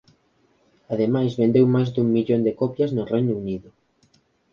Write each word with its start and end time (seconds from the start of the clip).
Ademais 0.93 1.37
vendeu 1.41 1.65
máis 1.75 1.89
dun 1.95 2.07
millón 2.15 2.41
de 2.47 2.53
copias 2.61 2.91
no 2.93 3.03
Reino 3.13 3.33
Unido. 3.41 3.69